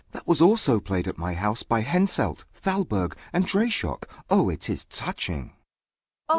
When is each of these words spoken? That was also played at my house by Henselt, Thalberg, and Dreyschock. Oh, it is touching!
That 0.13 0.25
was 0.25 0.41
also 0.41 0.79
played 0.79 1.07
at 1.07 1.19
my 1.19 1.35
house 1.35 1.61
by 1.61 1.83
Henselt, 1.83 2.45
Thalberg, 2.55 3.15
and 3.31 3.45
Dreyschock. 3.45 4.09
Oh, 4.31 4.49
it 4.49 4.67
is 4.67 4.83
touching! 4.85 5.53